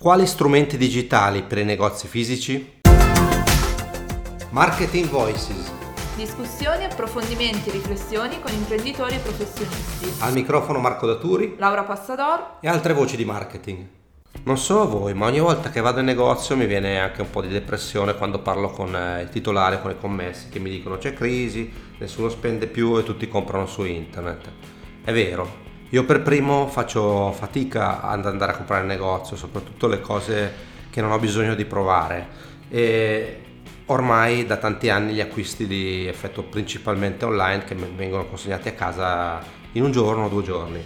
[0.00, 2.78] Quali strumenti digitali per i negozi fisici?
[4.50, 5.72] Marketing Voices.
[6.14, 10.22] Discussioni, approfondimenti e riflessioni con imprenditori e professionisti.
[10.22, 13.86] Al microfono Marco Daturi Laura Passador e altre voci di marketing.
[14.44, 17.42] Non solo voi, ma ogni volta che vado in negozio mi viene anche un po'
[17.42, 21.12] di depressione quando parlo con eh, i titolari, con i commessi, che mi dicono c'è
[21.12, 24.48] crisi, nessuno spende più e tutti comprano su internet.
[25.02, 30.00] È vero, io per primo faccio fatica ad andare a comprare in negozio, soprattutto le
[30.00, 30.52] cose
[30.90, 32.28] che non ho bisogno di provare.
[32.68, 33.40] E
[33.86, 39.42] ormai da tanti anni gli acquisti li effettuo principalmente online che vengono consegnati a casa
[39.72, 40.84] in un giorno o due giorni.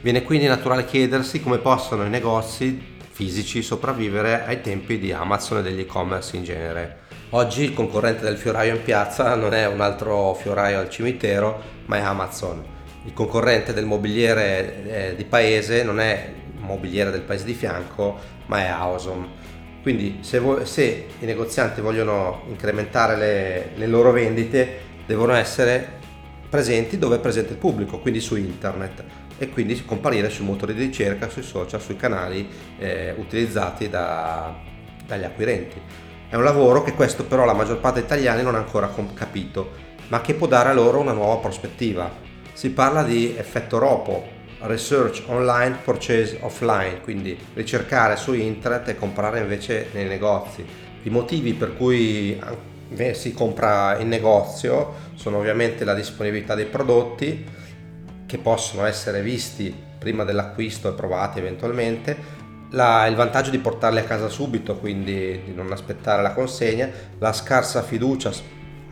[0.00, 5.62] Viene quindi naturale chiedersi come possono i negozi fisici sopravvivere ai tempi di Amazon e
[5.62, 6.98] degli e-commerce in genere.
[7.30, 11.96] Oggi il concorrente del fioraio in piazza non è un altro fioraio al cimitero, ma
[11.96, 17.44] è Amazon il concorrente del mobiliere eh, di paese non è il mobiliere del paese
[17.44, 19.28] di fianco, ma è Ausom.
[19.82, 26.00] Quindi se, vo- se i negozianti vogliono incrementare le, le, loro vendite, devono essere
[26.48, 29.04] presenti dove è presente il pubblico, quindi su internet
[29.36, 34.54] e quindi comparire sui motori di ricerca, sui social, sui canali eh, utilizzati da,
[35.06, 35.78] dagli acquirenti.
[36.30, 39.72] È un lavoro che questo però la maggior parte degli italiani non ha ancora capito,
[40.08, 45.24] ma che può dare a loro una nuova prospettiva si parla di effetto ROPO, Research
[45.26, 50.64] Online Purchase Offline, quindi ricercare su internet e comprare invece nei negozi.
[51.02, 52.40] I motivi per cui
[53.12, 57.44] si compra in negozio sono ovviamente la disponibilità dei prodotti
[58.24, 64.04] che possono essere visti prima dell'acquisto e provati eventualmente, la, il vantaggio di portarli a
[64.04, 66.88] casa subito, quindi di non aspettare la consegna,
[67.18, 68.32] la scarsa fiducia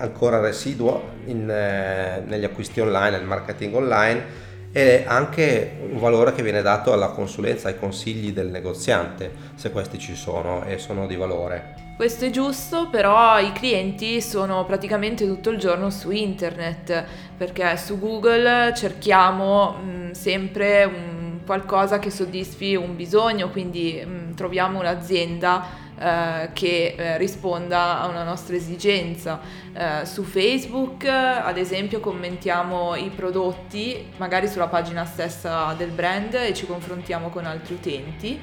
[0.02, 6.42] ancora residuo in, eh, negli acquisti online, nel marketing online e anche un valore che
[6.42, 11.14] viene dato alla consulenza, ai consigli del negoziante, se questi ci sono e sono di
[11.14, 11.80] valore.
[11.94, 17.04] Questo è giusto, però i clienti sono praticamente tutto il giorno su internet,
[17.36, 24.80] perché su Google cerchiamo mh, sempre un, qualcosa che soddisfi un bisogno, quindi mh, troviamo
[24.80, 29.40] un'azienda eh, che eh, risponda a una nostra esigenza.
[29.72, 36.54] Eh, su Facebook, ad esempio, commentiamo i prodotti, magari sulla pagina stessa del brand e
[36.54, 38.40] ci confrontiamo con altri utenti.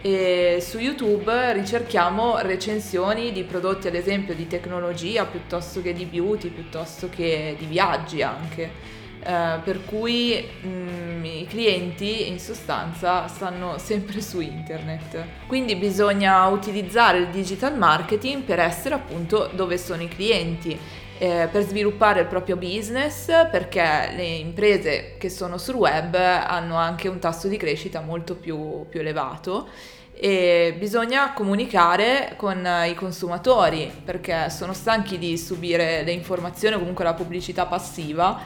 [0.00, 6.50] E su YouTube ricerchiamo recensioni di prodotti, ad esempio, di tecnologia piuttosto che di beauty,
[6.50, 9.02] piuttosto che di viaggi anche.
[9.24, 15.24] Uh, per cui mh, mm, i clienti in sostanza stanno sempre su internet.
[15.46, 20.78] Quindi bisogna utilizzare il digital marketing per essere appunto dove sono i clienti.
[21.16, 27.06] Eh, per sviluppare il proprio business perché le imprese che sono sul web hanno anche
[27.06, 29.68] un tasso di crescita molto più, più elevato
[30.12, 37.04] e bisogna comunicare con i consumatori perché sono stanchi di subire le informazioni o comunque
[37.04, 38.40] la pubblicità passiva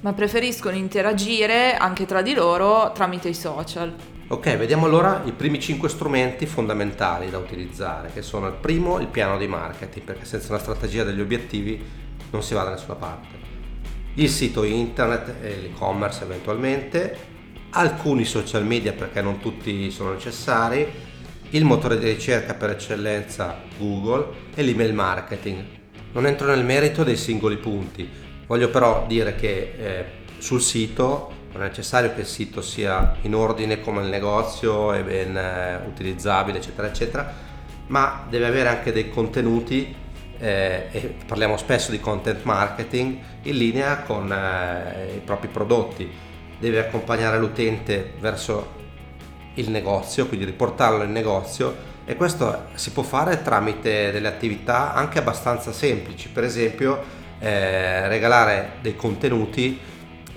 [0.00, 3.94] ma preferiscono interagire anche tra di loro tramite i social.
[4.28, 9.08] Ok, vediamo allora i primi 5 strumenti fondamentali da utilizzare, che sono il primo il
[9.08, 11.84] piano di marketing, perché senza una strategia degli obiettivi
[12.30, 13.38] non si va da nessuna parte.
[14.14, 17.16] Il sito internet e l'e-commerce eventualmente,
[17.70, 20.86] alcuni social media perché non tutti sono necessari,
[21.50, 25.64] il motore di ricerca per eccellenza Google e l'email marketing.
[26.12, 28.08] Non entro nel merito dei singoli punti,
[28.50, 30.04] Voglio però dire che eh,
[30.38, 35.04] sul sito non è necessario che il sito sia in ordine come il negozio e
[35.04, 37.32] ben eh, utilizzabile, eccetera, eccetera,
[37.86, 39.94] ma deve avere anche dei contenuti
[40.36, 46.10] eh, e parliamo spesso di content marketing in linea con eh, i propri prodotti.
[46.58, 48.78] Deve accompagnare l'utente verso
[49.54, 51.72] il negozio, quindi riportarlo in negozio
[52.04, 58.72] e questo si può fare tramite delle attività anche abbastanza semplici, per esempio eh, regalare
[58.80, 59.78] dei contenuti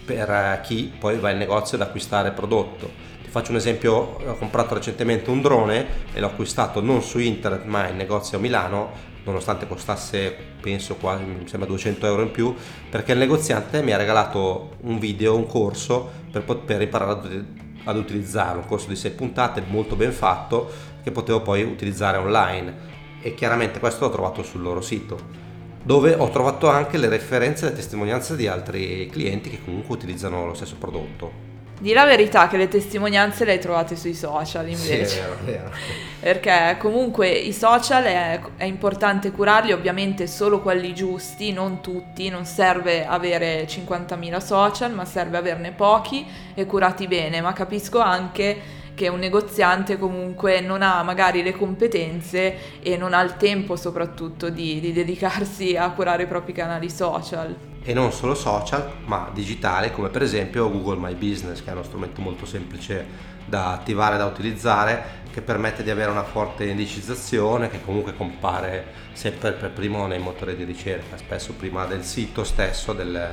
[0.06, 3.12] per chi poi va in negozio ad acquistare prodotto.
[3.24, 7.66] Ti faccio un esempio, ho comprato recentemente un drone e l'ho acquistato non su internet
[7.66, 12.54] ma in negozio a Milano, nonostante costasse penso quasi mi sembra 200 euro in più,
[12.90, 17.46] perché il negoziante mi ha regalato un video, un corso per, per imparare ad,
[17.86, 22.92] ad utilizzarlo, un corso di 6 puntate molto ben fatto che potevo poi utilizzare online
[23.22, 25.43] e chiaramente questo l'ho trovato sul loro sito
[25.84, 30.46] dove ho trovato anche le referenze e le testimonianze di altri clienti che comunque utilizzano
[30.46, 31.52] lo stesso prodotto.
[31.80, 35.06] Di la verità che le testimonianze le hai trovate sui social invece.
[35.06, 35.72] Sì, è vero, è vero.
[36.22, 42.46] Perché comunque i social è, è, importante curarli, ovviamente solo quelli giusti, non tutti, non
[42.46, 49.08] serve avere 50.000 social, ma serve averne pochi e curati bene, ma capisco anche che
[49.08, 54.80] un negoziante comunque non ha magari le competenze e non ha il tempo soprattutto di,
[54.80, 57.56] di dedicarsi a curare i propri canali social
[57.86, 61.84] e non solo social ma digitale come per esempio Google My Business che è uno
[61.84, 67.82] strumento molto semplice da attivare, da utilizzare che permette di avere una forte indicizzazione che
[67.84, 73.30] comunque compare sempre per primo nei motori di ricerca, spesso prima del sito stesso del,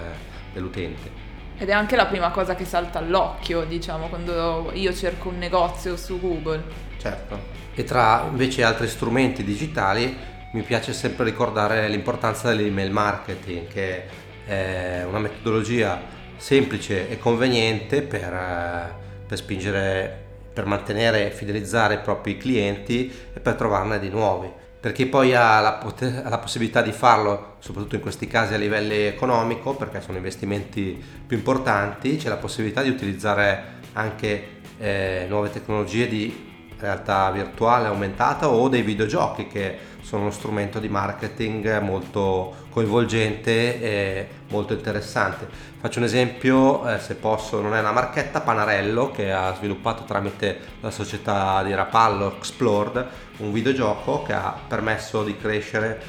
[0.52, 1.29] dell'utente.
[1.62, 5.94] Ed è anche la prima cosa che salta all'occhio, diciamo, quando io cerco un negozio
[5.94, 6.62] su Google.
[6.96, 7.38] Certo.
[7.74, 10.16] E tra invece altri strumenti digitali
[10.54, 14.04] mi piace sempre ricordare l'importanza dell'email marketing, che
[14.46, 16.00] è una metodologia
[16.38, 18.94] semplice e conveniente per, eh,
[19.26, 24.50] per spingere per mantenere e fidelizzare i propri clienti e per trovarne di nuovi.
[24.80, 28.56] Per chi poi ha la, pot- la, possibilità di farlo, soprattutto in questi casi a
[28.56, 35.50] livello economico, perché sono investimenti più importanti, c'è la possibilità di utilizzare anche eh, nuove
[35.50, 36.49] tecnologie di
[36.80, 44.28] realtà virtuale aumentata o dei videogiochi che sono uno strumento di marketing molto coinvolgente e
[44.48, 45.46] molto interessante.
[45.78, 50.58] Faccio un esempio, eh, se posso, non è una marchetta, Panarello che ha sviluppato tramite
[50.80, 53.06] la società di Rapallo Explored
[53.38, 56.00] un videogioco che ha permesso di crescere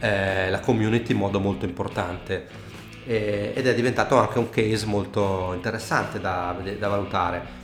[0.00, 2.62] eh, la community in modo molto importante
[3.06, 7.62] ed è diventato anche un case molto interessante da, da valutare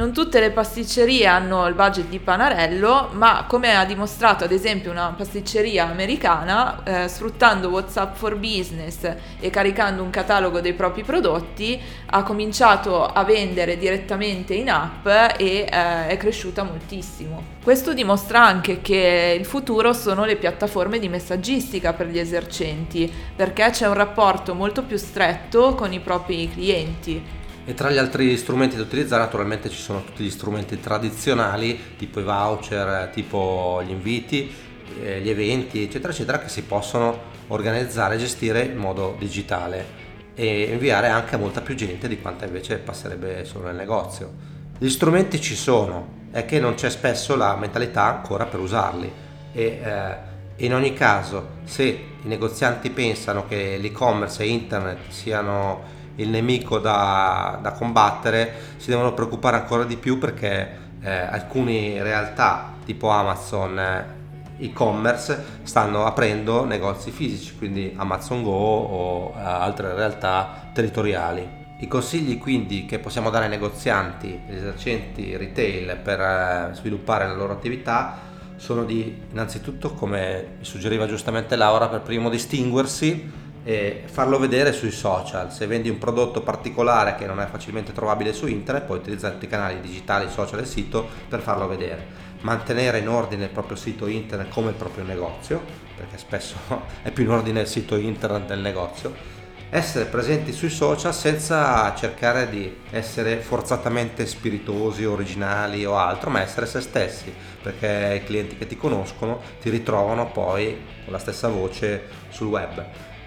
[0.00, 4.90] non tutte le pasticcerie hanno il budget di Panarello, ma come ha dimostrato ad esempio
[4.90, 9.06] una pasticceria americana, eh, sfruttando WhatsApp for Business
[9.38, 15.06] e caricando un catalogo dei propri prodotti, ha cominciato a vendere direttamente in app
[15.36, 17.58] e eh, è cresciuta moltissimo.
[17.62, 23.68] Questo dimostra anche che il futuro sono le piattaforme di messaggistica per gli esercenti, perché
[23.68, 27.38] c'è un rapporto molto più stretto con i propri clienti.
[27.70, 32.18] E tra gli altri strumenti da utilizzare naturalmente ci sono tutti gli strumenti tradizionali, tipo
[32.18, 34.52] i voucher, tipo gli inviti,
[35.00, 39.86] eh, gli eventi, eccetera, eccetera, che si possono organizzare e gestire in modo digitale
[40.34, 44.32] e inviare anche a molta più gente di quanta invece passerebbe solo nel negozio.
[44.76, 49.12] Gli strumenti ci sono, è che non c'è spesso la mentalità ancora per usarli
[49.52, 50.16] e eh,
[50.56, 57.58] in ogni caso se i negozianti pensano che l'e-commerce e internet siano il nemico da,
[57.62, 64.18] da combattere, si devono preoccupare ancora di più perché eh, alcune realtà tipo Amazon eh,
[64.58, 71.58] e-commerce stanno aprendo negozi fisici, quindi Amazon Go o eh, altre realtà territoriali.
[71.80, 77.34] I consigli quindi che possiamo dare ai negozianti, agli esercenti retail per eh, sviluppare la
[77.34, 84.72] loro attività sono di innanzitutto, come suggeriva giustamente Laura, per primo distinguersi e farlo vedere
[84.72, 85.52] sui social.
[85.52, 89.46] Se vendi un prodotto particolare che non è facilmente trovabile su internet, puoi utilizzare tutti
[89.46, 92.28] i canali digitali, social e sito per farlo vedere.
[92.40, 95.60] Mantenere in ordine il proprio sito internet come il proprio negozio,
[95.94, 96.56] perché spesso
[97.02, 99.38] è più in ordine il sito internet del negozio.
[99.72, 106.66] Essere presenti sui social senza cercare di essere forzatamente spiritosi, originali o altro, ma essere
[106.66, 112.02] se stessi, perché i clienti che ti conoscono ti ritrovano poi con la stessa voce
[112.30, 112.84] sul web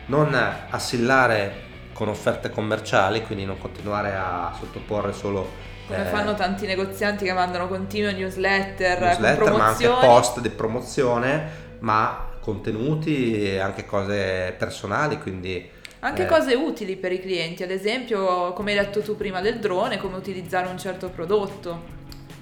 [0.08, 0.38] non
[0.70, 7.26] assillare con offerte commerciali, quindi non continuare a sottoporre solo come eh, fanno tanti negozianti
[7.26, 14.56] che mandano continue newsletter, newsletter ma anche post di promozione, ma contenuti e anche cose
[14.58, 19.16] personali, quindi anche eh, cose utili per i clienti, ad esempio, come hai detto tu
[19.16, 22.02] prima del drone, come utilizzare un certo prodotto.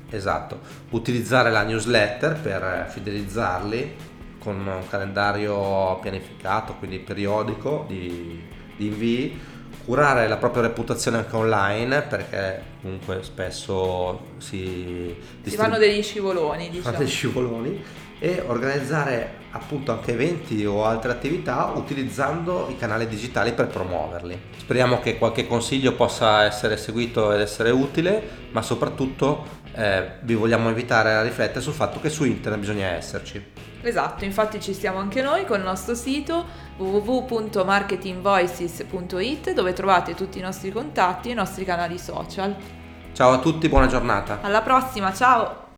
[0.09, 0.59] Esatto,
[0.89, 4.09] utilizzare la newsletter per fidelizzarli
[4.41, 8.43] con un calendario pianificato, quindi periodico di,
[8.75, 9.39] di invii,
[9.85, 16.97] curare la propria reputazione anche online perché comunque spesso si, si fanno degli scivoloni, diciamo.
[16.97, 17.83] degli scivoloni
[18.19, 24.39] e organizzare appunto anche eventi o altre attività utilizzando i canali digitali per promuoverli.
[24.57, 28.21] Speriamo che qualche consiglio possa essere seguito ed essere utile,
[28.51, 33.43] ma soprattutto eh, vi vogliamo invitare a riflettere sul fatto che su internet bisogna esserci.
[33.83, 36.45] Esatto, infatti ci siamo anche noi con il nostro sito
[36.77, 42.55] www.marketingvoices.it dove trovate tutti i nostri contatti e i nostri canali social.
[43.13, 44.37] Ciao a tutti, buona giornata.
[44.41, 45.70] Alla prossima, ciao!